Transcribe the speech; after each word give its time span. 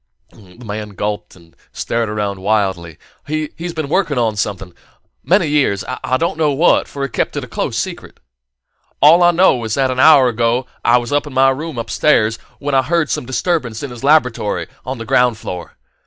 The 0.33 0.57
man 0.65 0.95
gulped 0.95 1.35
and 1.35 1.55
stared 1.71 2.09
around 2.09 2.39
wildly. 2.39 2.97
"He's 3.27 3.73
been 3.75 3.87
working 3.87 4.17
on 4.17 4.35
something 4.35 4.73
many 5.23 5.45
years 5.45 5.83
I 6.03 6.17
don't 6.17 6.39
know 6.39 6.51
what, 6.53 6.87
for 6.87 7.03
he 7.03 7.09
kept 7.09 7.37
it 7.37 7.43
a 7.43 7.47
close 7.47 7.77
secret. 7.77 8.19
All 8.99 9.21
I 9.21 9.29
knew 9.29 9.63
is 9.63 9.75
that 9.75 9.91
an 9.91 9.99
hour 9.99 10.27
ago 10.27 10.65
I 10.83 10.97
was 10.97 11.11
in 11.11 11.21
my 11.31 11.51
room 11.51 11.77
upstairs, 11.77 12.37
when 12.57 12.73
I 12.73 12.81
heard 12.81 13.11
some 13.11 13.27
disturbance 13.27 13.83
in 13.83 13.91
his 13.91 14.03
laboratory, 14.03 14.65
on 14.87 14.97
the 14.97 15.05
ground 15.05 15.37
floor. 15.37 15.77